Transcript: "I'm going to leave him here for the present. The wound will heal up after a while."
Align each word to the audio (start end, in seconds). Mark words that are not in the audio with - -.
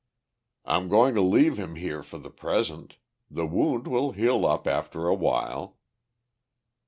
"I'm 0.65 0.89
going 0.89 1.13
to 1.13 1.21
leave 1.21 1.59
him 1.59 1.75
here 1.75 2.01
for 2.01 2.17
the 2.17 2.31
present. 2.31 2.97
The 3.29 3.45
wound 3.45 3.85
will 3.85 4.13
heal 4.13 4.47
up 4.47 4.65
after 4.65 5.07
a 5.07 5.13
while." 5.13 5.77